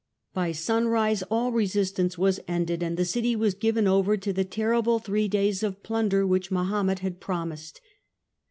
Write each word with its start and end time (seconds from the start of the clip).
By 0.33 0.51
sunrise 0.51 1.21
all 1.29 1.51
resistance 1.51 2.17
was 2.17 2.39
ended, 2.47 2.81
and 2.81 2.97
the 2.97 3.05
city 3.05 3.35
was 3.35 3.53
given 3.53 3.87
over 3.87 4.17
to 4.17 4.33
the 4.33 4.43
terrible 4.43 4.97
three 4.97 5.27
days 5.27 5.61
of 5.61 5.83
plunder 5.83 6.25
which 6.25 6.49
Mahomet 6.49 7.01
had 7.05 7.19
promised. 7.19 7.79